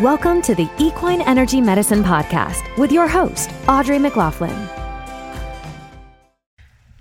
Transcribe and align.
Welcome 0.00 0.40
to 0.42 0.54
the 0.54 0.70
Equine 0.78 1.20
Energy 1.20 1.60
Medicine 1.60 2.02
Podcast 2.02 2.78
with 2.78 2.90
your 2.90 3.06
host, 3.06 3.50
Audrey 3.68 3.98
McLaughlin. 3.98 4.68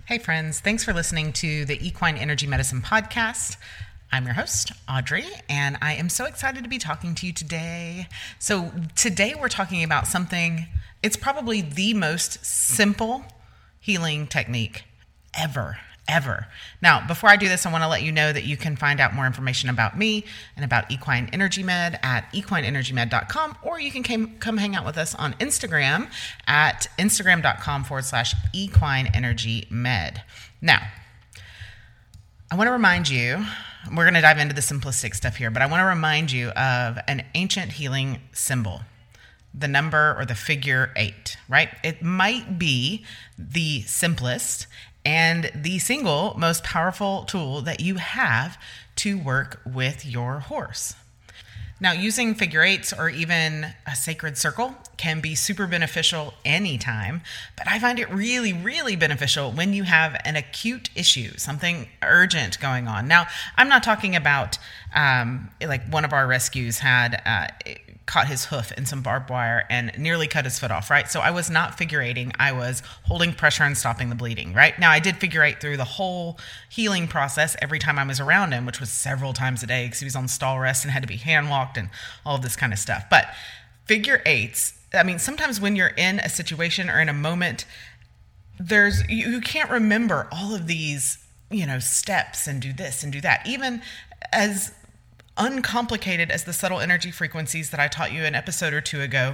Hey, 0.03 0.17
friends. 0.17 0.59
Thanks 0.59 0.83
for 0.83 0.91
listening 0.91 1.31
to 1.33 1.63
the 1.63 1.79
Equine 1.87 2.17
Energy 2.17 2.47
Medicine 2.47 2.81
Podcast. 2.81 3.55
I'm 4.11 4.25
your 4.25 4.33
host, 4.33 4.73
Audrey, 4.89 5.23
and 5.47 5.77
I 5.81 5.93
am 5.93 6.09
so 6.09 6.25
excited 6.25 6.63
to 6.63 6.69
be 6.69 6.77
talking 6.77 7.15
to 7.15 7.25
you 7.25 7.31
today. 7.31 8.09
So, 8.39 8.73
today 8.97 9.35
we're 9.39 9.47
talking 9.47 9.85
about 9.85 10.05
something, 10.05 10.67
it's 11.01 11.15
probably 11.15 11.61
the 11.61 11.93
most 11.93 12.45
simple 12.45 13.23
healing 13.79 14.27
technique 14.27 14.83
ever 15.33 15.77
Now, 16.81 17.05
before 17.07 17.29
I 17.29 17.37
do 17.37 17.47
this, 17.47 17.65
I 17.65 17.71
want 17.71 17.83
to 17.83 17.87
let 17.87 18.03
you 18.03 18.11
know 18.11 18.31
that 18.31 18.43
you 18.43 18.57
can 18.57 18.75
find 18.75 18.99
out 18.99 19.13
more 19.13 19.25
information 19.25 19.69
about 19.69 19.97
me 19.97 20.25
and 20.55 20.65
about 20.65 20.91
Equine 20.91 21.29
Energy 21.33 21.63
Med 21.63 21.99
at 22.03 22.31
equineenergymed.com, 22.33 23.57
or 23.63 23.79
you 23.79 23.91
can 23.91 24.03
came, 24.03 24.37
come 24.39 24.57
hang 24.57 24.75
out 24.75 24.85
with 24.85 24.97
us 24.97 25.15
on 25.15 25.33
Instagram 25.33 26.09
at 26.47 26.87
instagram.com 26.99 27.83
forward 27.83 28.05
slash 28.05 28.35
equine 28.53 29.07
energy 29.13 29.67
med. 29.69 30.23
Now, 30.61 30.81
I 32.51 32.55
want 32.55 32.67
to 32.67 32.71
remind 32.73 33.09
you, 33.09 33.45
we're 33.95 34.03
going 34.03 34.13
to 34.13 34.21
dive 34.21 34.37
into 34.37 34.53
the 34.53 34.61
simplistic 34.61 35.15
stuff 35.15 35.37
here, 35.37 35.49
but 35.49 35.61
I 35.61 35.65
want 35.67 35.81
to 35.81 35.85
remind 35.85 36.31
you 36.31 36.49
of 36.49 36.99
an 37.07 37.25
ancient 37.33 37.73
healing 37.73 38.19
symbol 38.33 38.81
the 39.53 39.67
number 39.67 40.15
or 40.17 40.25
the 40.25 40.35
figure 40.35 40.91
eight, 40.95 41.37
right? 41.49 41.69
It 41.83 42.01
might 42.01 42.57
be 42.57 43.05
the 43.37 43.81
simplest 43.81 44.67
and 45.05 45.51
the 45.55 45.79
single 45.79 46.35
most 46.37 46.63
powerful 46.63 47.23
tool 47.23 47.61
that 47.61 47.79
you 47.79 47.95
have 47.95 48.57
to 48.97 49.17
work 49.17 49.61
with 49.65 50.05
your 50.05 50.39
horse. 50.39 50.95
Now, 51.79 51.93
using 51.93 52.35
figure 52.35 52.61
eights 52.61 52.93
or 52.93 53.09
even 53.09 53.73
a 53.87 53.95
sacred 53.95 54.37
circle 54.37 54.75
can 54.97 55.19
be 55.19 55.33
super 55.33 55.65
beneficial 55.65 56.35
anytime, 56.45 57.21
but 57.57 57.67
I 57.67 57.79
find 57.79 57.97
it 57.97 58.07
really, 58.11 58.53
really 58.53 58.95
beneficial 58.95 59.51
when 59.51 59.73
you 59.73 59.81
have 59.81 60.15
an 60.23 60.35
acute 60.35 60.91
issue, 60.95 61.31
something 61.37 61.89
urgent 62.03 62.59
going 62.59 62.87
on. 62.87 63.07
Now, 63.07 63.25
I'm 63.57 63.67
not 63.67 63.81
talking 63.81 64.15
about 64.15 64.59
um, 64.93 65.49
like 65.59 65.83
one 65.89 66.05
of 66.05 66.13
our 66.13 66.27
rescues 66.27 66.77
had. 66.77 67.19
Uh, 67.25 67.47
caught 68.11 68.27
his 68.27 68.43
hoof 68.45 68.73
in 68.73 68.85
some 68.85 69.01
barbed 69.01 69.29
wire 69.29 69.63
and 69.69 69.89
nearly 69.97 70.27
cut 70.27 70.43
his 70.43 70.59
foot 70.59 70.69
off, 70.69 70.89
right? 70.89 71.09
So 71.09 71.21
I 71.21 71.31
was 71.31 71.49
not 71.49 71.77
figure 71.77 72.01
eighting. 72.01 72.33
I 72.37 72.51
was 72.51 72.83
holding 73.03 73.31
pressure 73.31 73.63
and 73.63 73.77
stopping 73.77 74.09
the 74.09 74.15
bleeding, 74.15 74.53
right? 74.53 74.77
Now 74.77 74.91
I 74.91 74.99
did 74.99 75.15
figure 75.15 75.41
eight 75.43 75.61
through 75.61 75.77
the 75.77 75.85
whole 75.85 76.37
healing 76.69 77.07
process 77.07 77.55
every 77.61 77.79
time 77.79 77.97
I 77.97 78.03
was 78.03 78.19
around 78.19 78.51
him, 78.51 78.65
which 78.65 78.81
was 78.81 78.89
several 78.89 79.31
times 79.31 79.63
a 79.63 79.67
day 79.67 79.85
because 79.85 79.99
he 79.99 80.05
was 80.05 80.17
on 80.17 80.27
stall 80.27 80.59
rest 80.59 80.83
and 80.83 80.91
had 80.91 81.03
to 81.03 81.07
be 81.07 81.15
hand 81.15 81.49
walked 81.49 81.77
and 81.77 81.89
all 82.25 82.35
of 82.35 82.41
this 82.41 82.57
kind 82.57 82.73
of 82.73 82.79
stuff. 82.79 83.05
But 83.09 83.27
figure 83.85 84.21
eights, 84.25 84.73
I 84.93 85.03
mean, 85.03 85.17
sometimes 85.17 85.61
when 85.61 85.77
you're 85.77 85.87
in 85.87 86.19
a 86.19 86.27
situation 86.27 86.89
or 86.89 86.99
in 86.99 87.07
a 87.07 87.13
moment, 87.13 87.63
there's 88.59 89.07
you, 89.07 89.29
you 89.29 89.39
can't 89.39 89.69
remember 89.69 90.27
all 90.33 90.53
of 90.53 90.67
these 90.67 91.17
you 91.49 91.65
know 91.65 91.79
steps 91.79 92.45
and 92.45 92.61
do 92.61 92.73
this 92.73 93.03
and 93.03 93.11
do 93.11 93.21
that 93.21 93.45
even 93.47 93.81
as 94.31 94.73
uncomplicated 95.41 96.29
as 96.29 96.43
the 96.43 96.53
subtle 96.53 96.79
energy 96.79 97.09
frequencies 97.09 97.71
that 97.71 97.79
I 97.79 97.87
taught 97.87 98.13
you 98.13 98.23
an 98.23 98.35
episode 98.35 98.73
or 98.73 98.79
two 98.79 99.01
ago, 99.01 99.33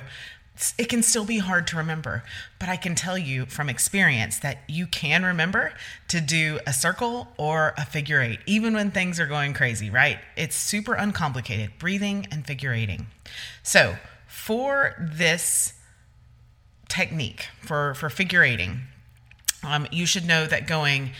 it 0.77 0.85
can 0.87 1.03
still 1.03 1.25
be 1.25 1.39
hard 1.39 1.67
to 1.67 1.75
remember. 1.75 2.23
But 2.59 2.69
I 2.69 2.77
can 2.77 2.95
tell 2.95 3.17
you 3.17 3.45
from 3.45 3.69
experience 3.69 4.39
that 4.39 4.59
you 4.69 4.87
can 4.87 5.25
remember 5.25 5.73
to 6.07 6.21
do 6.21 6.59
a 6.65 6.71
circle 6.71 7.27
or 7.37 7.73
a 7.77 7.85
figure 7.85 8.21
eight, 8.21 8.39
even 8.45 8.73
when 8.73 8.89
things 8.89 9.19
are 9.19 9.27
going 9.27 9.53
crazy, 9.53 9.89
right? 9.89 10.17
It's 10.37 10.55
super 10.55 10.93
uncomplicated 10.93 11.71
breathing 11.77 12.25
and 12.31 12.47
figure 12.47 12.73
eighting. 12.73 13.07
So, 13.61 13.97
for 14.27 14.95
this 14.97 15.73
technique, 16.87 17.47
for, 17.59 17.93
for 17.95 18.09
figure 18.09 18.43
eighting, 18.43 18.79
um, 19.61 19.87
you 19.91 20.05
should 20.05 20.25
know 20.25 20.45
that 20.45 20.67
going 20.67 21.11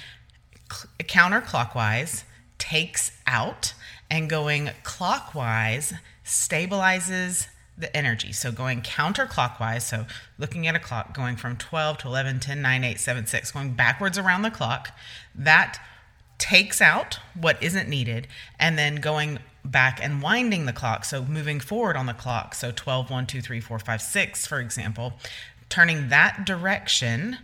counterclockwise 0.69 2.23
takes 2.57 3.11
out 3.27 3.73
and 4.09 4.29
going 4.29 4.71
clockwise 4.83 5.93
stabilizes 6.23 7.47
the 7.77 7.95
energy. 7.95 8.31
So 8.31 8.51
going 8.51 8.81
counterclockwise, 8.81 9.83
so 9.83 10.05
looking 10.37 10.65
at 10.67 10.75
a 10.75 10.79
clock 10.79 11.13
going 11.13 11.35
from 11.35 11.57
12 11.57 11.99
to 11.99 12.07
11, 12.07 12.39
10, 12.39 12.61
9, 12.61 12.83
8, 12.83 12.99
7, 12.99 13.27
6, 13.27 13.51
going 13.51 13.73
backwards 13.73 14.17
around 14.17 14.41
the 14.41 14.51
clock, 14.51 14.89
that 15.35 15.79
takes 16.37 16.81
out 16.81 17.19
what 17.39 17.61
isn't 17.61 17.87
needed, 17.87 18.27
and 18.59 18.77
then 18.77 18.95
going 18.95 19.39
back 19.63 19.99
and 20.01 20.21
winding 20.21 20.65
the 20.65 20.73
clock, 20.73 21.05
so 21.05 21.23
moving 21.23 21.59
forward 21.59 21.95
on 21.95 22.05
the 22.05 22.13
clock, 22.13 22.55
so 22.55 22.71
12, 22.71 23.11
1, 23.11 23.27
2, 23.27 23.41
3, 23.41 23.59
4, 23.59 23.79
5, 23.79 24.01
6, 24.01 24.47
for 24.47 24.59
example, 24.59 25.13
turning 25.69 26.09
that 26.09 26.45
direction 26.45 27.37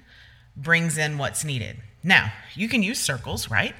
brings 0.56 0.98
in 0.98 1.18
what's 1.18 1.44
needed. 1.44 1.78
Now, 2.04 2.32
you 2.54 2.68
can 2.68 2.84
use 2.84 3.00
circles, 3.00 3.50
right? 3.50 3.76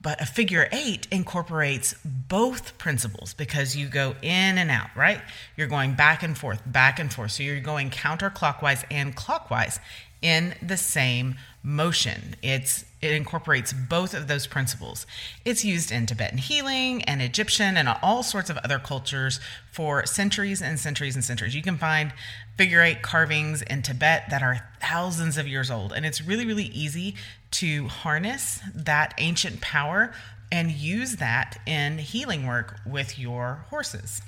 But 0.00 0.20
a 0.20 0.26
figure 0.26 0.68
eight 0.70 1.08
incorporates 1.10 1.94
both 2.04 2.78
principles 2.78 3.34
because 3.34 3.76
you 3.76 3.88
go 3.88 4.14
in 4.22 4.58
and 4.58 4.70
out, 4.70 4.90
right? 4.94 5.20
You're 5.56 5.66
going 5.66 5.94
back 5.94 6.22
and 6.22 6.38
forth, 6.38 6.62
back 6.64 7.00
and 7.00 7.12
forth. 7.12 7.32
So 7.32 7.42
you're 7.42 7.60
going 7.60 7.90
counterclockwise 7.90 8.84
and 8.90 9.16
clockwise 9.16 9.80
in 10.22 10.54
the 10.62 10.76
same 10.76 11.36
motion. 11.62 12.36
It's 12.42 12.84
it 13.00 13.12
incorporates 13.12 13.72
both 13.72 14.12
of 14.12 14.26
those 14.26 14.48
principles. 14.48 15.06
It's 15.44 15.64
used 15.64 15.92
in 15.92 16.06
Tibetan 16.06 16.38
healing 16.38 17.04
and 17.04 17.22
Egyptian 17.22 17.76
and 17.76 17.88
all 17.88 18.24
sorts 18.24 18.50
of 18.50 18.56
other 18.58 18.80
cultures 18.80 19.38
for 19.70 20.04
centuries 20.04 20.60
and 20.60 20.80
centuries 20.80 21.14
and 21.14 21.24
centuries. 21.24 21.54
You 21.54 21.62
can 21.62 21.78
find 21.78 22.12
figure 22.56 22.82
eight 22.82 23.02
carvings 23.02 23.62
in 23.62 23.82
Tibet 23.82 24.24
that 24.30 24.42
are 24.42 24.68
thousands 24.80 25.38
of 25.38 25.46
years 25.46 25.70
old, 25.70 25.92
and 25.92 26.04
it's 26.04 26.20
really, 26.20 26.44
really 26.44 26.64
easy 26.64 27.14
to 27.52 27.88
harness 27.88 28.60
that 28.74 29.14
ancient 29.18 29.60
power 29.60 30.12
and 30.50 30.70
use 30.70 31.16
that 31.16 31.60
in 31.66 31.98
healing 31.98 32.46
work 32.46 32.80
with 32.86 33.18
your 33.18 33.64
horses. 33.70 34.22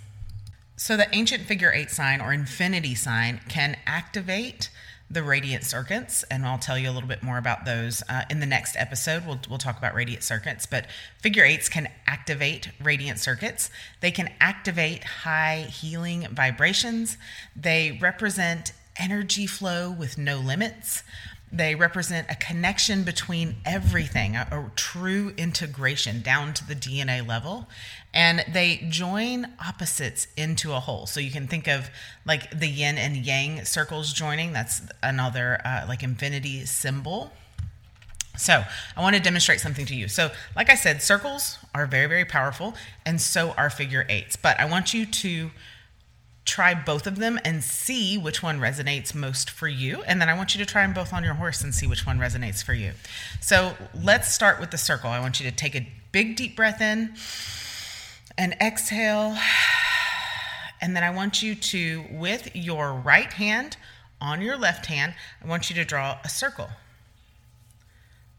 So, 0.77 0.97
the 0.97 1.15
ancient 1.15 1.45
figure 1.45 1.73
eight 1.73 1.91
sign 1.91 2.21
or 2.21 2.33
infinity 2.33 2.95
sign 2.95 3.41
can 3.49 3.77
activate 3.87 4.71
the 5.11 5.23
radiant 5.23 5.65
circuits, 5.65 6.23
and 6.31 6.47
I'll 6.47 6.59
tell 6.59 6.79
you 6.79 6.89
a 6.89 6.93
little 6.93 7.09
bit 7.09 7.23
more 7.23 7.37
about 7.37 7.65
those 7.65 8.03
uh, 8.09 8.23
in 8.31 8.39
the 8.39 8.47
next 8.47 8.77
episode. 8.77 9.27
We'll, 9.27 9.41
we'll 9.49 9.59
talk 9.59 9.77
about 9.77 9.95
radiant 9.95 10.23
circuits, 10.23 10.67
but 10.67 10.87
figure 11.19 11.45
eights 11.45 11.69
can 11.69 11.89
activate 12.07 12.71
radiant 12.81 13.19
circuits. 13.19 13.71
They 14.01 14.13
can 14.13 14.33
activate 14.41 15.03
high 15.03 15.67
healing 15.69 16.29
vibrations. 16.31 17.19
They 17.57 17.99
represent 18.01 18.73
energy 18.97 19.47
flow 19.47 19.91
with 19.91 20.17
no 20.17 20.39
limits. 20.39 21.03
They 21.53 21.75
represent 21.75 22.31
a 22.31 22.37
connection 22.37 23.03
between 23.03 23.57
everything, 23.65 24.37
a, 24.37 24.47
a, 24.53 24.71
true 24.77 25.35
integration 25.37 26.23
down 26.23 26.55
to 26.55 26.67
the 26.67 26.77
DNA 26.77 27.27
level. 27.27 27.69
And 28.15 28.45
they 28.53 28.87
join 28.89 29.49
opposites 29.65 30.29
into 30.37 30.73
a 30.73 30.81
whole. 30.81 31.07
So 31.07 31.19
you 31.19 31.31
can 31.31 31.49
think 31.49 31.67
of 31.67 31.91
like 32.25 32.59
the 32.59 32.69
yin 32.69 32.99
and 32.99 33.17
yang 33.17 33.65
circles 33.65 34.13
joining. 34.13 34.53
That's 34.53 34.83
another 35.03 35.61
uh, 35.65 35.87
like 35.89 36.03
infinity 36.05 36.67
symbol. 36.67 37.33
So 38.37 38.65
I 38.97 39.03
want 39.03 39.17
to 39.17 39.23
demonstrate 39.23 39.61
something 39.61 39.87
to 39.87 39.95
you. 39.95 40.09
So, 40.09 40.31
like 40.57 40.71
I 40.71 40.75
said, 40.75 41.03
circles 41.03 41.59
are 41.75 41.85
very, 41.85 42.07
very 42.07 42.25
powerful, 42.25 42.75
and 43.05 43.21
so 43.21 43.51
are 43.53 43.69
figure 43.69 44.07
eights. 44.09 44.37
But 44.37 44.59
I 44.59 44.65
want 44.65 44.95
you 44.95 45.05
to 45.05 45.51
try 46.51 46.75
both 46.75 47.07
of 47.07 47.17
them 47.17 47.39
and 47.45 47.63
see 47.63 48.19
which 48.19 48.43
one 48.43 48.59
resonates 48.59 49.15
most 49.15 49.49
for 49.49 49.69
you. 49.69 50.03
And 50.03 50.21
then 50.21 50.29
I 50.29 50.35
want 50.35 50.55
you 50.55 50.59
to 50.65 50.71
try 50.71 50.83
them 50.83 50.93
both 50.93 51.13
on 51.13 51.23
your 51.23 51.35
horse 51.35 51.63
and 51.63 51.73
see 51.73 51.87
which 51.87 52.05
one 52.05 52.19
resonates 52.19 52.63
for 52.63 52.75
you. 52.75 52.93
So 53.41 53.75
let's 53.95 54.35
start 54.35 54.59
with 54.59 54.73
the 54.73 54.79
circle. 54.79 55.11
I 55.11 55.21
want 55.21 55.39
you 55.39 55.49
to 55.49 55.57
take 55.57 55.77
a 55.77 55.87
big 56.11 56.35
deep 56.35 56.57
breath 56.57 56.81
in 56.81 57.15
and 58.37 58.55
exhale. 58.61 59.37
And 60.81 60.97
then 60.97 61.05
I 61.05 61.11
want 61.11 61.41
you 61.41 61.55
to, 61.55 62.05
with 62.11 62.55
your 62.55 62.95
right 62.95 63.33
hand 63.33 63.77
on 64.21 64.43
your 64.43 64.57
left 64.57 64.87
hand, 64.87 65.15
I 65.43 65.47
want 65.47 65.71
you 65.71 65.77
to 65.77 65.85
draw 65.85 66.19
a 66.25 66.29
circle. 66.29 66.69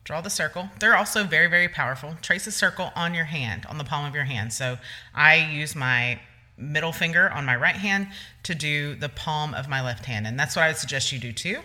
Draw 0.04 0.22
the 0.22 0.30
circle. 0.30 0.70
They're 0.80 0.98
also 0.98 1.24
very, 1.24 1.48
very 1.48 1.70
powerful. 1.70 2.16
Trace 2.22 2.46
a 2.46 2.52
circle 2.52 2.92
on 2.96 3.14
your 3.14 3.26
hand, 3.26 3.66
on 3.70 3.78
the 3.78 3.84
palm 3.84 4.06
of 4.06 4.16
your 4.16 4.26
hand. 4.26 4.52
So 4.52 4.80
I 5.16 5.36
use 5.36 5.76
my 5.76 6.20
middle 6.62 6.92
finger 6.92 7.30
on 7.30 7.46
my 7.46 7.56
right 7.56 7.76
hand 7.76 8.08
to 8.44 8.56
do 8.56 8.96
the 8.96 9.10
palm 9.10 9.54
of 9.54 9.68
my 9.68 9.82
left 9.82 10.06
hand. 10.06 10.28
And 10.28 10.40
that's 10.40 10.56
what 10.56 10.64
I 10.64 10.68
would 10.68 10.78
suggest 10.78 11.12
you 11.12 11.20
do 11.20 11.32
too. 11.32 11.60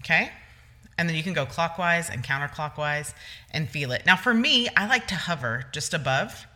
Okay? 0.00 0.30
And 0.98 1.08
then 1.08 1.16
you 1.16 1.22
can 1.22 1.32
go 1.32 1.44
clockwise 1.44 2.08
and 2.08 2.22
counterclockwise 2.22 3.12
and 3.50 3.68
feel 3.68 3.92
it. 3.92 4.06
Now, 4.06 4.16
for 4.16 4.32
me, 4.32 4.68
I 4.76 4.86
like 4.86 5.06
to 5.08 5.14
hover 5.14 5.64
just 5.72 5.92
above. 5.92 6.46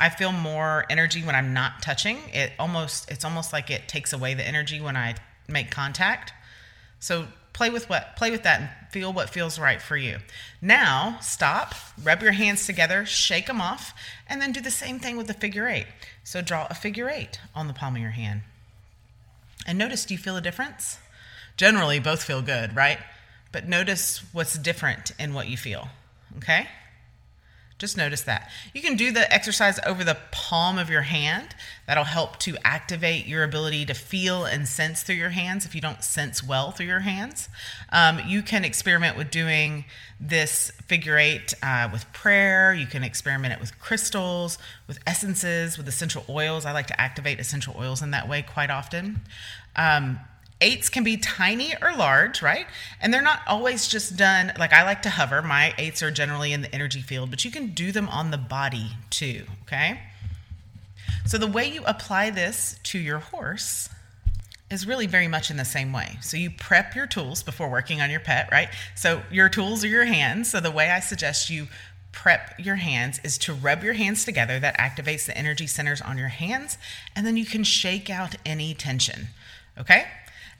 I 0.00 0.08
feel 0.08 0.32
more 0.32 0.84
energy 0.90 1.22
when 1.22 1.34
I'm 1.34 1.52
not 1.52 1.82
touching. 1.82 2.18
It 2.32 2.52
almost 2.58 3.10
it's 3.10 3.24
almost 3.24 3.52
like 3.52 3.70
it 3.70 3.88
takes 3.88 4.12
away 4.12 4.34
the 4.34 4.46
energy 4.46 4.80
when 4.80 4.96
I 4.96 5.14
make 5.48 5.70
contact. 5.70 6.32
So 7.00 7.26
play 7.58 7.70
with 7.70 7.90
what 7.90 8.14
play 8.14 8.30
with 8.30 8.44
that 8.44 8.60
and 8.60 8.70
feel 8.92 9.12
what 9.12 9.28
feels 9.28 9.58
right 9.58 9.82
for 9.82 9.96
you. 9.96 10.18
Now, 10.62 11.18
stop, 11.20 11.74
rub 12.00 12.22
your 12.22 12.30
hands 12.30 12.64
together, 12.64 13.04
shake 13.04 13.48
them 13.48 13.60
off, 13.60 13.92
and 14.28 14.40
then 14.40 14.52
do 14.52 14.60
the 14.60 14.70
same 14.70 15.00
thing 15.00 15.16
with 15.16 15.26
the 15.26 15.34
figure 15.34 15.66
eight. 15.66 15.86
So 16.22 16.40
draw 16.40 16.68
a 16.70 16.74
figure 16.74 17.10
eight 17.10 17.40
on 17.56 17.66
the 17.66 17.74
palm 17.74 17.96
of 17.96 18.00
your 18.00 18.12
hand. 18.12 18.42
And 19.66 19.76
notice, 19.76 20.04
do 20.04 20.14
you 20.14 20.18
feel 20.18 20.36
a 20.36 20.40
difference? 20.40 20.98
Generally, 21.56 21.98
both 21.98 22.22
feel 22.22 22.42
good, 22.42 22.76
right? 22.76 22.98
But 23.50 23.66
notice 23.66 24.22
what's 24.32 24.56
different 24.56 25.10
in 25.18 25.34
what 25.34 25.48
you 25.48 25.56
feel, 25.56 25.88
okay? 26.36 26.68
Just 27.78 27.96
notice 27.96 28.22
that. 28.22 28.50
You 28.74 28.82
can 28.82 28.96
do 28.96 29.12
the 29.12 29.32
exercise 29.32 29.78
over 29.86 30.02
the 30.02 30.18
palm 30.32 30.78
of 30.78 30.90
your 30.90 31.02
hand. 31.02 31.54
That'll 31.86 32.02
help 32.02 32.38
to 32.40 32.56
activate 32.64 33.26
your 33.26 33.44
ability 33.44 33.86
to 33.86 33.94
feel 33.94 34.44
and 34.44 34.66
sense 34.66 35.04
through 35.04 35.14
your 35.14 35.30
hands 35.30 35.64
if 35.64 35.76
you 35.76 35.80
don't 35.80 36.02
sense 36.02 36.42
well 36.42 36.72
through 36.72 36.86
your 36.86 37.00
hands. 37.00 37.48
Um, 37.90 38.20
you 38.26 38.42
can 38.42 38.64
experiment 38.64 39.16
with 39.16 39.30
doing 39.30 39.84
this 40.20 40.72
figure 40.86 41.16
eight 41.16 41.54
uh, 41.62 41.88
with 41.92 42.12
prayer. 42.12 42.74
You 42.74 42.86
can 42.86 43.04
experiment 43.04 43.54
it 43.54 43.60
with 43.60 43.78
crystals, 43.78 44.58
with 44.88 44.98
essences, 45.06 45.78
with 45.78 45.86
essential 45.86 46.24
oils. 46.28 46.66
I 46.66 46.72
like 46.72 46.88
to 46.88 47.00
activate 47.00 47.38
essential 47.38 47.76
oils 47.78 48.02
in 48.02 48.10
that 48.10 48.28
way 48.28 48.42
quite 48.42 48.70
often. 48.70 49.20
Um, 49.76 50.18
Eights 50.60 50.88
can 50.88 51.04
be 51.04 51.16
tiny 51.16 51.74
or 51.80 51.94
large, 51.94 52.42
right? 52.42 52.66
And 53.00 53.14
they're 53.14 53.22
not 53.22 53.40
always 53.46 53.86
just 53.86 54.16
done, 54.16 54.52
like 54.58 54.72
I 54.72 54.84
like 54.84 55.02
to 55.02 55.10
hover. 55.10 55.40
My 55.40 55.72
eights 55.78 56.02
are 56.02 56.10
generally 56.10 56.52
in 56.52 56.62
the 56.62 56.74
energy 56.74 57.00
field, 57.00 57.30
but 57.30 57.44
you 57.44 57.50
can 57.50 57.68
do 57.68 57.92
them 57.92 58.08
on 58.08 58.32
the 58.32 58.38
body 58.38 58.90
too, 59.08 59.44
okay? 59.62 60.00
So 61.26 61.38
the 61.38 61.46
way 61.46 61.70
you 61.70 61.82
apply 61.84 62.30
this 62.30 62.80
to 62.84 62.98
your 62.98 63.18
horse 63.18 63.88
is 64.70 64.86
really 64.86 65.06
very 65.06 65.28
much 65.28 65.50
in 65.50 65.56
the 65.56 65.64
same 65.64 65.92
way. 65.92 66.18
So 66.20 66.36
you 66.36 66.50
prep 66.50 66.94
your 66.94 67.06
tools 67.06 67.42
before 67.42 67.68
working 67.70 68.00
on 68.00 68.10
your 68.10 68.20
pet, 68.20 68.48
right? 68.50 68.68
So 68.94 69.22
your 69.30 69.48
tools 69.48 69.84
are 69.84 69.88
your 69.88 70.04
hands. 70.04 70.50
So 70.50 70.60
the 70.60 70.70
way 70.70 70.90
I 70.90 71.00
suggest 71.00 71.50
you 71.50 71.68
prep 72.12 72.54
your 72.58 72.76
hands 72.76 73.20
is 73.22 73.38
to 73.38 73.54
rub 73.54 73.84
your 73.84 73.94
hands 73.94 74.24
together. 74.24 74.58
That 74.58 74.76
activates 74.78 75.26
the 75.26 75.36
energy 75.36 75.66
centers 75.66 76.00
on 76.00 76.18
your 76.18 76.28
hands. 76.28 76.76
And 77.14 77.26
then 77.26 77.36
you 77.36 77.46
can 77.46 77.64
shake 77.64 78.10
out 78.10 78.34
any 78.44 78.74
tension. 78.74 79.28
Okay? 79.78 80.06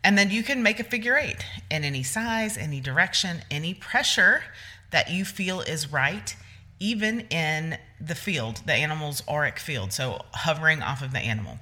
And 0.05 0.17
then 0.17 0.31
you 0.31 0.43
can 0.43 0.63
make 0.63 0.79
a 0.81 0.85
figure 0.85 1.17
eight 1.17 1.45
in 1.71 1.85
any 1.85 2.03
size, 2.03 2.57
any 2.57 2.81
direction, 2.81 3.43
any 3.51 3.75
pressure 3.75 4.43
that 4.91 5.11
you 5.11 5.25
feel 5.25 5.61
is 5.61 5.93
right, 5.93 6.35
even 6.81 7.21
in 7.29 7.79
the 8.01 8.15
field, 8.15 8.63
the 8.65 8.73
animal's 8.73 9.23
auric 9.29 9.59
field. 9.59 9.93
So 9.93 10.23
hovering 10.33 10.83
off 10.83 11.03
of 11.03 11.13
the 11.13 11.19
animal. 11.19 11.59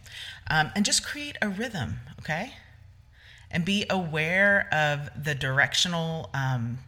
Um, 0.49 0.71
and 0.77 0.85
just 0.85 1.05
create 1.05 1.37
a 1.41 1.49
rhythm, 1.49 1.97
okay? 2.21 2.55
And 3.51 3.65
be 3.65 3.87
aware 3.89 4.69
of 4.73 5.25
the 5.25 5.35
directional 5.35 6.31
um, 6.35 6.79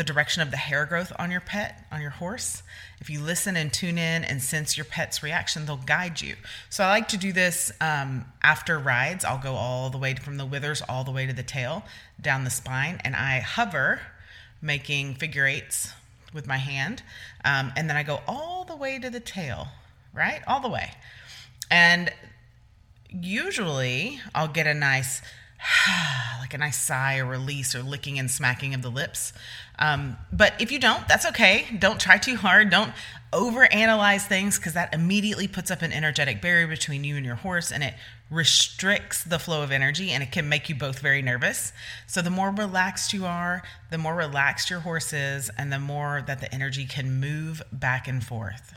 the 0.00 0.04
direction 0.12 0.40
of 0.40 0.50
the 0.50 0.56
hair 0.56 0.86
growth 0.86 1.12
on 1.18 1.30
your 1.30 1.42
pet, 1.42 1.86
on 1.92 2.00
your 2.00 2.08
horse. 2.08 2.62
If 3.02 3.10
you 3.10 3.20
listen 3.20 3.54
and 3.54 3.70
tune 3.70 3.98
in 3.98 4.24
and 4.24 4.40
sense 4.40 4.78
your 4.78 4.86
pet's 4.86 5.22
reaction, 5.22 5.66
they'll 5.66 5.76
guide 5.76 6.22
you. 6.22 6.36
So 6.70 6.82
I 6.82 6.88
like 6.88 7.08
to 7.08 7.18
do 7.18 7.34
this 7.34 7.70
um, 7.82 8.24
after 8.42 8.78
rides. 8.78 9.26
I'll 9.26 9.42
go 9.42 9.52
all 9.52 9.90
the 9.90 9.98
way 9.98 10.14
from 10.14 10.38
the 10.38 10.46
withers 10.46 10.80
all 10.88 11.04
the 11.04 11.10
way 11.10 11.26
to 11.26 11.34
the 11.34 11.42
tail, 11.42 11.84
down 12.18 12.44
the 12.44 12.50
spine, 12.50 12.98
and 13.04 13.14
I 13.14 13.40
hover, 13.40 14.00
making 14.62 15.16
figure 15.16 15.44
eights 15.44 15.92
with 16.32 16.46
my 16.46 16.56
hand. 16.56 17.02
Um, 17.44 17.70
and 17.76 17.86
then 17.90 17.98
I 17.98 18.02
go 18.02 18.20
all 18.26 18.64
the 18.64 18.76
way 18.76 18.98
to 18.98 19.10
the 19.10 19.20
tail, 19.20 19.68
right? 20.14 20.40
All 20.46 20.60
the 20.60 20.70
way. 20.70 20.92
And 21.70 22.10
usually 23.10 24.18
I'll 24.34 24.48
get 24.48 24.66
a 24.66 24.72
nice 24.72 25.20
like 26.40 26.54
a 26.54 26.58
nice 26.58 26.80
sigh 26.80 27.18
or 27.18 27.26
release 27.26 27.74
or 27.74 27.82
licking 27.82 28.18
and 28.18 28.30
smacking 28.30 28.74
of 28.74 28.82
the 28.82 28.90
lips. 28.90 29.32
Um, 29.78 30.16
but 30.32 30.54
if 30.60 30.72
you 30.72 30.78
don't, 30.78 31.06
that's 31.08 31.26
okay. 31.26 31.66
Don't 31.78 32.00
try 32.00 32.18
too 32.18 32.36
hard. 32.36 32.70
Don't 32.70 32.92
overanalyze 33.32 34.26
things 34.26 34.58
because 34.58 34.74
that 34.74 34.92
immediately 34.92 35.46
puts 35.46 35.70
up 35.70 35.82
an 35.82 35.92
energetic 35.92 36.42
barrier 36.42 36.66
between 36.66 37.04
you 37.04 37.16
and 37.16 37.24
your 37.24 37.36
horse 37.36 37.70
and 37.70 37.82
it 37.82 37.94
restricts 38.30 39.24
the 39.24 39.38
flow 39.38 39.62
of 39.62 39.70
energy 39.70 40.10
and 40.10 40.22
it 40.22 40.32
can 40.32 40.48
make 40.48 40.68
you 40.68 40.74
both 40.74 41.00
very 41.00 41.22
nervous. 41.22 41.72
So 42.06 42.22
the 42.22 42.30
more 42.30 42.50
relaxed 42.50 43.12
you 43.12 43.26
are, 43.26 43.62
the 43.90 43.98
more 43.98 44.14
relaxed 44.14 44.70
your 44.70 44.80
horse 44.80 45.12
is, 45.12 45.50
and 45.58 45.72
the 45.72 45.78
more 45.78 46.22
that 46.26 46.40
the 46.40 46.52
energy 46.52 46.84
can 46.84 47.20
move 47.20 47.62
back 47.72 48.08
and 48.08 48.22
forth. 48.22 48.74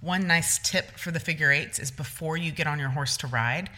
One 0.00 0.28
nice 0.28 0.58
tip 0.58 0.92
for 0.92 1.10
the 1.10 1.20
figure 1.20 1.50
eights 1.50 1.78
is 1.80 1.90
before 1.90 2.36
you 2.36 2.52
get 2.52 2.68
on 2.68 2.78
your 2.78 2.90
horse 2.90 3.16
to 3.18 3.26
ride, 3.26 3.68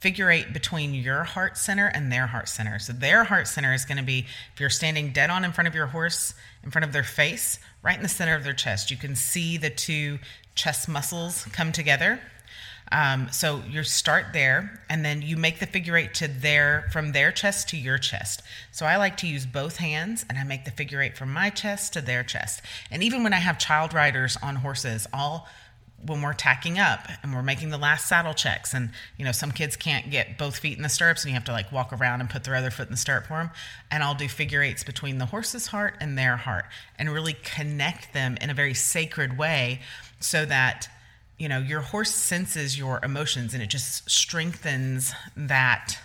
figure 0.00 0.30
eight 0.30 0.52
between 0.52 0.94
your 0.94 1.24
heart 1.24 1.56
center 1.56 1.86
and 1.86 2.12
their 2.12 2.26
heart 2.26 2.48
center. 2.48 2.78
So 2.78 2.92
their 2.92 3.24
heart 3.24 3.48
center 3.48 3.72
is 3.72 3.84
going 3.84 3.98
to 3.98 4.04
be 4.04 4.26
if 4.52 4.60
you're 4.60 4.70
standing 4.70 5.12
dead 5.12 5.30
on 5.30 5.44
in 5.44 5.52
front 5.52 5.68
of 5.68 5.74
your 5.74 5.86
horse, 5.86 6.34
in 6.62 6.70
front 6.70 6.84
of 6.84 6.92
their 6.92 7.02
face, 7.02 7.58
right 7.82 7.96
in 7.96 8.02
the 8.02 8.08
center 8.08 8.34
of 8.34 8.44
their 8.44 8.52
chest. 8.52 8.90
You 8.90 8.96
can 8.96 9.16
see 9.16 9.56
the 9.56 9.70
two 9.70 10.18
chest 10.54 10.88
muscles 10.88 11.44
come 11.52 11.72
together. 11.72 12.20
Um, 12.92 13.28
so 13.32 13.62
you 13.68 13.82
start 13.82 14.26
there, 14.32 14.80
and 14.88 15.04
then 15.04 15.20
you 15.20 15.36
make 15.36 15.58
the 15.58 15.66
figure 15.66 15.96
eight 15.96 16.14
to 16.14 16.28
their 16.28 16.88
from 16.92 17.10
their 17.10 17.32
chest 17.32 17.70
to 17.70 17.76
your 17.76 17.98
chest. 17.98 18.42
So 18.70 18.86
I 18.86 18.96
like 18.96 19.16
to 19.18 19.26
use 19.26 19.44
both 19.44 19.78
hands, 19.78 20.24
and 20.28 20.38
I 20.38 20.44
make 20.44 20.64
the 20.64 20.70
figure 20.70 21.02
eight 21.02 21.16
from 21.16 21.32
my 21.32 21.50
chest 21.50 21.94
to 21.94 22.00
their 22.00 22.22
chest. 22.22 22.62
And 22.90 23.02
even 23.02 23.24
when 23.24 23.32
I 23.32 23.38
have 23.38 23.58
child 23.58 23.92
riders 23.92 24.38
on 24.40 24.56
horses, 24.56 25.08
I'll 25.12 25.48
when 26.04 26.22
we're 26.22 26.34
tacking 26.34 26.78
up 26.78 27.08
and 27.22 27.34
we're 27.34 27.42
making 27.42 27.70
the 27.70 27.78
last 27.78 28.06
saddle 28.06 28.34
checks. 28.34 28.74
And 28.74 28.90
you 29.16 29.24
know 29.24 29.32
some 29.32 29.50
kids 29.50 29.76
can't 29.76 30.10
get 30.10 30.38
both 30.38 30.58
feet 30.58 30.76
in 30.76 30.82
the 30.82 30.88
stirrups 30.88 31.24
and 31.24 31.30
you 31.30 31.34
have 31.34 31.44
to 31.44 31.52
like 31.52 31.72
walk 31.72 31.92
around 31.92 32.20
and 32.20 32.30
put 32.30 32.44
their 32.44 32.54
other 32.54 32.70
foot 32.70 32.86
in 32.86 32.92
the 32.92 32.96
stirrup 32.96 33.26
for 33.26 33.38
them 33.38 33.50
and 33.90 34.02
i'll 34.02 34.14
do 34.14 34.28
figure 34.28 34.62
eights 34.62 34.84
between 34.84 35.18
the 35.18 35.26
horse's 35.26 35.68
heart 35.68 35.96
and 36.00 36.18
their 36.18 36.36
heart 36.36 36.66
and 36.98 37.12
really 37.12 37.34
connect 37.42 38.12
them 38.12 38.36
in 38.40 38.50
a 38.50 38.54
very 38.54 38.74
sacred 38.74 39.38
way 39.38 39.80
so 40.20 40.44
that 40.44 40.88
you 41.38 41.48
know 41.48 41.58
your 41.58 41.80
horse 41.80 42.14
senses 42.14 42.78
your 42.78 43.00
emotions 43.02 43.54
and 43.54 43.62
it 43.62 43.70
just 43.70 44.08
strengthens 44.08 45.12
that 45.36 45.98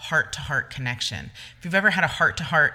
heart 0.00 0.32
to 0.32 0.40
heart 0.40 0.70
connection. 0.70 1.28
If 1.58 1.64
you've 1.64 1.74
ever 1.74 1.90
had 1.90 2.04
a 2.04 2.06
heart 2.06 2.36
to 2.36 2.44
heart, 2.44 2.74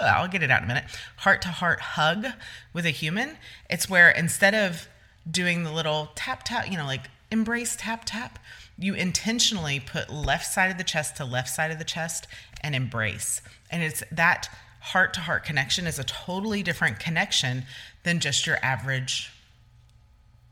I'll 0.00 0.28
get 0.28 0.44
it 0.44 0.52
out 0.52 0.62
in 0.62 0.64
a 0.64 0.68
minute, 0.68 0.84
heart 1.16 1.42
to 1.42 1.48
heart 1.48 1.80
hug 1.80 2.26
with 2.72 2.86
a 2.86 2.90
human, 2.90 3.36
it's 3.68 3.90
where 3.90 4.10
instead 4.10 4.54
of 4.54 4.88
doing 5.30 5.64
the 5.64 5.72
little 5.72 6.10
tap 6.14 6.42
tap, 6.44 6.70
you 6.70 6.76
know, 6.76 6.86
like 6.86 7.10
embrace 7.30 7.76
tap 7.76 8.02
tap, 8.04 8.38
you 8.78 8.94
intentionally 8.94 9.80
put 9.80 10.10
left 10.10 10.46
side 10.46 10.70
of 10.70 10.78
the 10.78 10.84
chest 10.84 11.16
to 11.16 11.24
left 11.24 11.48
side 11.48 11.70
of 11.70 11.78
the 11.78 11.84
chest 11.84 12.26
and 12.60 12.74
embrace. 12.74 13.42
And 13.70 13.82
it's 13.82 14.02
that 14.12 14.48
heart 14.80 15.14
to 15.14 15.20
heart 15.20 15.44
connection 15.44 15.86
is 15.86 15.98
a 15.98 16.04
totally 16.04 16.62
different 16.62 17.00
connection 17.00 17.64
than 18.04 18.20
just 18.20 18.46
your 18.46 18.58
average 18.62 19.32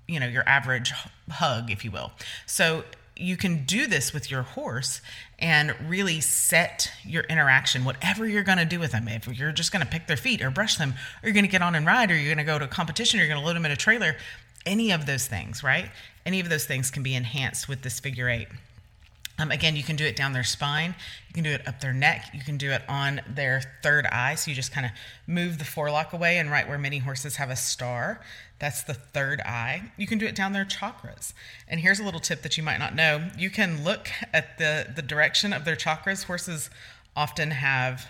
you 0.06 0.21
know, 0.21 0.26
your 0.26 0.47
average 0.49 0.93
hug, 1.31 1.71
if 1.71 1.85
you 1.85 1.91
will. 1.91 2.12
So 2.47 2.85
you 3.17 3.37
can 3.37 3.64
do 3.64 3.87
this 3.87 4.12
with 4.12 4.31
your 4.31 4.43
horse 4.43 5.00
and 5.38 5.75
really 5.88 6.21
set 6.21 6.90
your 7.04 7.23
interaction, 7.25 7.85
whatever 7.85 8.26
you're 8.26 8.43
going 8.43 8.59
to 8.59 8.64
do 8.64 8.81
with 8.81 8.93
them. 8.93 9.09
If 9.09 9.26
you're 9.38 9.52
just 9.52 9.73
going 9.73 9.85
to 9.85 9.90
pick 9.90 10.07
their 10.07 10.16
feet 10.16 10.43
or 10.43 10.50
brush 10.50 10.76
them, 10.76 10.90
or 11.23 11.28
you're 11.28 11.33
going 11.33 11.45
to 11.45 11.50
get 11.50 11.62
on 11.62 11.75
and 11.75 11.87
ride, 11.87 12.11
or 12.11 12.16
you're 12.16 12.35
going 12.35 12.45
to 12.45 12.45
go 12.45 12.59
to 12.59 12.64
a 12.64 12.69
competition, 12.69 13.19
or 13.19 13.23
you're 13.23 13.33
going 13.33 13.40
to 13.40 13.47
load 13.47 13.57
them 13.57 13.64
in 13.64 13.71
a 13.71 13.76
trailer, 13.76 14.16
any 14.66 14.90
of 14.90 15.06
those 15.06 15.26
things, 15.26 15.62
right? 15.62 15.90
Any 16.25 16.40
of 16.40 16.49
those 16.49 16.64
things 16.64 16.90
can 16.90 17.02
be 17.02 17.14
enhanced 17.14 17.68
with 17.68 17.83
this 17.83 18.00
figure 18.00 18.28
eight. 18.28 18.49
Um, 19.37 19.50
again, 19.50 19.75
you 19.75 19.83
can 19.83 19.97
do 19.97 20.04
it 20.04 20.14
down 20.14 20.33
their 20.33 20.44
spine. 20.44 20.94
You 21.28 21.35
can 21.35 21.42
do 21.42 21.50
it 21.50 21.66
up 21.66 21.80
their 21.80 21.92
neck. 21.92 22.30
You 22.33 22.40
can 22.40 22.56
do 22.56 22.71
it 22.71 22.83
on 22.88 23.21
their 23.28 23.62
third 23.83 24.06
eye. 24.06 24.37
So 24.37 24.50
you 24.50 24.54
just 24.54 24.71
kind 24.71 24.87
of 24.87 24.92
move 25.26 25.59
the 25.59 25.64
forelock 25.64 26.12
away, 26.12 26.38
and 26.38 26.50
right 26.50 26.68
where 26.68 26.78
many 26.78 26.99
horses 26.99 27.37
have 27.37 27.50
a 27.50 27.56
star, 27.56 28.21
that's 28.61 28.85
the 28.85 28.94
third 28.94 29.40
eye. 29.40 29.90
You 29.97 30.06
can 30.06 30.18
do 30.18 30.26
it 30.26 30.37
down 30.37 30.52
their 30.52 30.64
chakras. 30.64 31.33
And 31.66 31.80
here's 31.80 31.99
a 31.99 32.04
little 32.04 32.21
tip 32.21 32.42
that 32.42 32.56
you 32.56 32.62
might 32.62 32.78
not 32.78 32.94
know 32.94 33.28
you 33.37 33.50
can 33.50 33.83
look 33.83 34.09
at 34.33 34.59
the, 34.59 34.87
the 34.94 35.02
direction 35.02 35.52
of 35.52 35.64
their 35.64 35.76
chakras. 35.76 36.25
Horses 36.25 36.71
often 37.16 37.50
have 37.50 38.06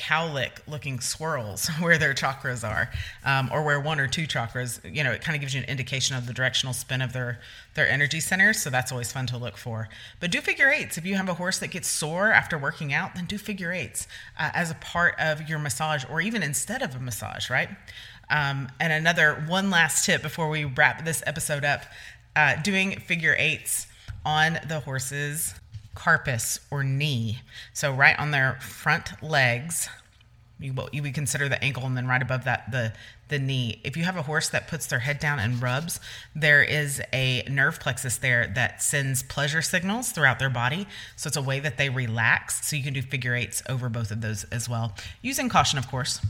cowlick 0.00 0.52
looking 0.66 0.98
swirls 0.98 1.68
where 1.80 1.98
their 1.98 2.14
chakras 2.14 2.66
are 2.66 2.90
um, 3.24 3.50
or 3.52 3.62
where 3.62 3.78
one 3.78 4.00
or 4.00 4.06
two 4.06 4.26
chakras 4.26 4.80
you 4.94 5.04
know 5.04 5.12
it 5.12 5.20
kind 5.20 5.36
of 5.36 5.40
gives 5.40 5.54
you 5.54 5.60
an 5.60 5.68
indication 5.68 6.16
of 6.16 6.26
the 6.26 6.32
directional 6.32 6.72
spin 6.72 7.02
of 7.02 7.12
their 7.12 7.38
their 7.74 7.88
energy 7.88 8.18
centers 8.18 8.60
so 8.60 8.70
that's 8.70 8.90
always 8.90 9.12
fun 9.12 9.26
to 9.26 9.36
look 9.36 9.56
for. 9.56 9.88
But 10.18 10.30
do 10.30 10.40
figure 10.40 10.68
eights. 10.68 10.96
If 10.96 11.04
you 11.04 11.16
have 11.16 11.28
a 11.28 11.34
horse 11.34 11.58
that 11.58 11.70
gets 11.70 11.88
sore 11.88 12.32
after 12.32 12.56
working 12.56 12.92
out 12.92 13.14
then 13.14 13.26
do 13.26 13.36
figure 13.36 13.72
eights 13.72 14.08
uh, 14.38 14.50
as 14.54 14.70
a 14.70 14.74
part 14.74 15.14
of 15.18 15.48
your 15.48 15.58
massage 15.58 16.04
or 16.08 16.20
even 16.20 16.42
instead 16.42 16.82
of 16.82 16.94
a 16.96 16.98
massage 16.98 17.50
right? 17.50 17.68
Um, 18.30 18.68
and 18.78 18.92
another 18.92 19.44
one 19.48 19.70
last 19.70 20.06
tip 20.06 20.22
before 20.22 20.48
we 20.48 20.64
wrap 20.64 21.04
this 21.04 21.22
episode 21.26 21.64
up 21.64 21.82
uh, 22.36 22.56
doing 22.62 22.98
figure 23.00 23.34
eights 23.38 23.86
on 24.24 24.58
the 24.68 24.80
horses 24.80 25.59
carpus 25.94 26.60
or 26.70 26.84
knee. 26.84 27.40
So, 27.72 27.92
right 27.92 28.18
on 28.18 28.30
their 28.30 28.58
front 28.60 29.22
legs, 29.22 29.88
you, 30.58 30.74
you 30.92 31.02
would 31.02 31.14
consider 31.14 31.48
the 31.48 31.62
ankle, 31.62 31.84
and 31.86 31.96
then 31.96 32.06
right 32.06 32.22
above 32.22 32.44
that, 32.44 32.70
the 32.70 32.92
the 33.30 33.38
knee. 33.38 33.80
If 33.82 33.96
you 33.96 34.04
have 34.04 34.16
a 34.16 34.22
horse 34.22 34.50
that 34.50 34.68
puts 34.68 34.86
their 34.86 34.98
head 34.98 35.18
down 35.18 35.38
and 35.38 35.62
rubs, 35.62 35.98
there 36.34 36.62
is 36.62 37.00
a 37.12 37.42
nerve 37.48 37.80
plexus 37.80 38.18
there 38.18 38.46
that 38.54 38.82
sends 38.82 39.22
pleasure 39.22 39.62
signals 39.62 40.12
throughout 40.12 40.38
their 40.38 40.50
body. 40.50 40.86
So 41.16 41.28
it's 41.28 41.36
a 41.36 41.42
way 41.42 41.60
that 41.60 41.78
they 41.78 41.88
relax. 41.88 42.68
So 42.68 42.76
you 42.76 42.82
can 42.82 42.92
do 42.92 43.02
figure 43.02 43.34
eights 43.34 43.62
over 43.68 43.88
both 43.88 44.10
of 44.10 44.20
those 44.20 44.44
as 44.44 44.68
well, 44.68 44.94
using 45.22 45.48
caution, 45.48 45.78
of 45.78 45.88
course. 45.88 46.20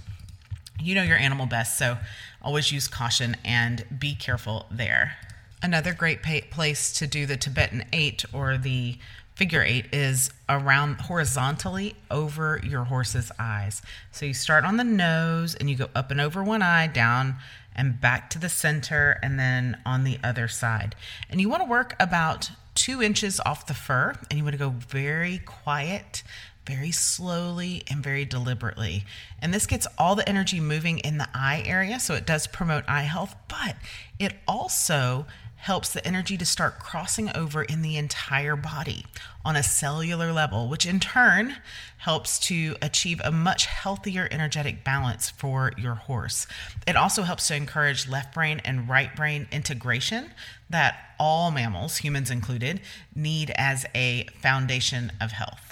You 0.78 0.94
know 0.94 1.02
your 1.02 1.16
animal 1.16 1.46
best, 1.46 1.76
so 1.76 1.98
always 2.40 2.72
use 2.72 2.88
caution 2.88 3.36
and 3.44 3.84
be 3.98 4.14
careful 4.14 4.66
there. 4.70 5.16
Another 5.62 5.92
great 5.92 6.22
place 6.22 6.92
to 6.94 7.06
do 7.06 7.26
the 7.26 7.36
Tibetan 7.36 7.84
eight 7.92 8.24
or 8.32 8.56
the 8.56 8.96
figure 9.40 9.62
eight 9.62 9.86
is 9.90 10.28
around 10.50 11.00
horizontally 11.00 11.96
over 12.10 12.60
your 12.62 12.84
horse's 12.84 13.32
eyes. 13.38 13.80
So 14.12 14.26
you 14.26 14.34
start 14.34 14.66
on 14.66 14.76
the 14.76 14.84
nose 14.84 15.54
and 15.54 15.70
you 15.70 15.76
go 15.76 15.88
up 15.94 16.10
and 16.10 16.20
over 16.20 16.44
one 16.44 16.60
eye, 16.60 16.88
down 16.88 17.36
and 17.74 17.98
back 17.98 18.28
to 18.30 18.38
the 18.38 18.50
center, 18.50 19.18
and 19.22 19.38
then 19.38 19.78
on 19.86 20.04
the 20.04 20.18
other 20.22 20.46
side. 20.46 20.94
And 21.30 21.40
you 21.40 21.48
want 21.48 21.62
to 21.62 21.68
work 21.70 21.96
about 21.98 22.50
two 22.74 23.02
inches 23.02 23.40
off 23.46 23.66
the 23.66 23.72
fur, 23.72 24.12
and 24.30 24.38
you 24.38 24.44
want 24.44 24.52
to 24.52 24.58
go 24.58 24.68
very 24.68 25.38
quiet, 25.38 26.22
very 26.70 26.92
slowly, 26.92 27.82
and 27.90 28.02
very 28.02 28.24
deliberately. 28.24 29.04
And 29.42 29.52
this 29.52 29.66
gets 29.66 29.86
all 29.98 30.14
the 30.14 30.28
energy 30.28 30.60
moving 30.60 30.98
in 30.98 31.18
the 31.18 31.28
eye 31.34 31.64
area, 31.66 31.98
so 31.98 32.14
it 32.14 32.26
does 32.26 32.46
promote 32.46 32.84
eye 32.86 33.02
health, 33.02 33.34
but 33.48 33.74
it 34.18 34.34
also 34.46 35.26
helps 35.56 35.92
the 35.92 36.06
energy 36.06 36.38
to 36.38 36.44
start 36.46 36.78
crossing 36.78 37.30
over 37.36 37.62
in 37.62 37.82
the 37.82 37.98
entire 37.98 38.56
body 38.56 39.04
on 39.44 39.56
a 39.56 39.62
cellular 39.62 40.32
level, 40.32 40.68
which 40.68 40.86
in 40.86 40.98
turn 40.98 41.56
helps 41.98 42.38
to 42.38 42.76
achieve 42.80 43.20
a 43.24 43.30
much 43.30 43.66
healthier 43.66 44.26
energetic 44.30 44.82
balance 44.84 45.28
for 45.28 45.72
your 45.76 45.96
horse. 45.96 46.46
It 46.86 46.96
also 46.96 47.24
helps 47.24 47.48
to 47.48 47.56
encourage 47.56 48.08
left 48.08 48.32
brain 48.32 48.60
and 48.64 48.88
right 48.88 49.14
brain 49.14 49.48
integration 49.52 50.30
that 50.70 50.96
all 51.18 51.50
mammals, 51.50 51.98
humans 51.98 52.30
included, 52.30 52.80
need 53.14 53.52
as 53.56 53.84
a 53.94 54.24
foundation 54.40 55.12
of 55.20 55.32
health. 55.32 55.69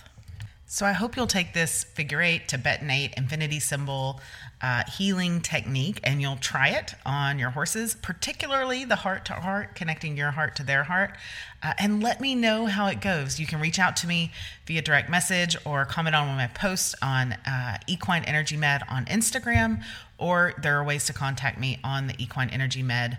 So 0.70 0.84
I 0.84 0.92
hope 0.92 1.16
you'll 1.16 1.26
take 1.26 1.54
this 1.54 1.84
figure 1.84 2.20
eight, 2.20 2.46
Tibetan 2.46 2.90
eight, 2.90 3.14
infinity 3.16 3.58
symbol 3.58 4.20
uh, 4.60 4.82
healing 4.84 5.40
technique 5.40 5.98
and 6.04 6.20
you'll 6.20 6.36
try 6.36 6.68
it 6.68 6.94
on 7.06 7.38
your 7.38 7.48
horses, 7.48 7.96
particularly 8.02 8.84
the 8.84 8.96
heart 8.96 9.24
to 9.24 9.32
heart, 9.32 9.74
connecting 9.74 10.14
your 10.14 10.30
heart 10.30 10.56
to 10.56 10.62
their 10.62 10.84
heart. 10.84 11.16
Uh, 11.62 11.72
and 11.78 12.02
let 12.02 12.20
me 12.20 12.34
know 12.34 12.66
how 12.66 12.86
it 12.86 13.00
goes. 13.00 13.40
You 13.40 13.46
can 13.46 13.60
reach 13.60 13.78
out 13.78 13.96
to 13.96 14.06
me 14.06 14.30
via 14.66 14.82
direct 14.82 15.08
message 15.08 15.56
or 15.64 15.86
comment 15.86 16.14
on 16.14 16.26
one 16.26 16.34
of 16.34 16.38
my 16.38 16.48
post 16.48 16.94
on 17.00 17.32
uh, 17.32 17.78
Equine 17.86 18.24
Energy 18.24 18.58
Med 18.58 18.82
on 18.90 19.06
Instagram, 19.06 19.82
or 20.18 20.52
there 20.60 20.78
are 20.78 20.84
ways 20.84 21.06
to 21.06 21.14
contact 21.14 21.58
me 21.58 21.78
on 21.82 22.08
the 22.08 22.22
Equine 22.22 22.50
Energy 22.50 22.82
Med 22.82 23.16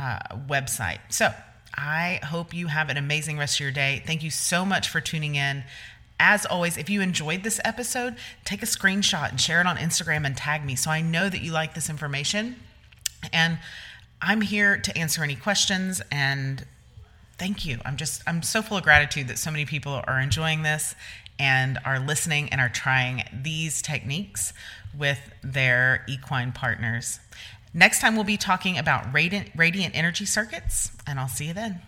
uh, 0.00 0.18
website. 0.48 0.98
So 1.10 1.32
I 1.76 2.18
hope 2.24 2.52
you 2.52 2.66
have 2.66 2.88
an 2.88 2.96
amazing 2.96 3.38
rest 3.38 3.56
of 3.56 3.60
your 3.60 3.70
day. 3.70 4.02
Thank 4.04 4.24
you 4.24 4.30
so 4.30 4.64
much 4.64 4.88
for 4.88 5.00
tuning 5.00 5.36
in. 5.36 5.62
As 6.20 6.44
always, 6.44 6.76
if 6.76 6.90
you 6.90 7.00
enjoyed 7.00 7.44
this 7.44 7.60
episode, 7.64 8.16
take 8.44 8.62
a 8.62 8.66
screenshot 8.66 9.30
and 9.30 9.40
share 9.40 9.60
it 9.60 9.66
on 9.66 9.76
Instagram 9.76 10.26
and 10.26 10.36
tag 10.36 10.64
me 10.64 10.74
so 10.74 10.90
I 10.90 11.00
know 11.00 11.28
that 11.28 11.42
you 11.42 11.52
like 11.52 11.74
this 11.74 11.88
information. 11.88 12.56
And 13.32 13.58
I'm 14.20 14.40
here 14.40 14.76
to 14.78 14.98
answer 14.98 15.22
any 15.22 15.36
questions 15.36 16.02
and 16.10 16.64
thank 17.38 17.64
you. 17.64 17.78
I'm 17.84 17.96
just 17.96 18.22
I'm 18.26 18.42
so 18.42 18.62
full 18.62 18.76
of 18.76 18.82
gratitude 18.82 19.28
that 19.28 19.38
so 19.38 19.50
many 19.50 19.64
people 19.64 20.02
are 20.06 20.20
enjoying 20.20 20.62
this 20.62 20.94
and 21.38 21.78
are 21.84 22.00
listening 22.00 22.48
and 22.48 22.60
are 22.60 22.68
trying 22.68 23.22
these 23.32 23.80
techniques 23.80 24.52
with 24.96 25.20
their 25.42 26.04
equine 26.08 26.50
partners. 26.50 27.20
Next 27.72 28.00
time 28.00 28.16
we'll 28.16 28.24
be 28.24 28.36
talking 28.36 28.76
about 28.76 29.12
radiant, 29.14 29.50
radiant 29.54 29.96
energy 29.96 30.24
circuits 30.24 30.90
and 31.06 31.20
I'll 31.20 31.28
see 31.28 31.46
you 31.46 31.54
then. 31.54 31.80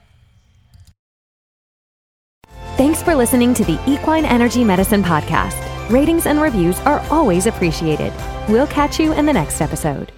Thanks 2.80 3.02
for 3.02 3.14
listening 3.14 3.52
to 3.52 3.64
the 3.66 3.78
Equine 3.87 4.25
Energy 4.25 4.64
Medicine 4.64 5.02
Podcast. 5.02 5.60
Ratings 5.90 6.25
and 6.25 6.40
reviews 6.40 6.80
are 6.80 7.04
always 7.10 7.44
appreciated. 7.44 8.10
We'll 8.49 8.66
catch 8.68 8.99
you 8.99 9.12
in 9.12 9.26
the 9.26 9.34
next 9.34 9.60
episode. 9.60 10.12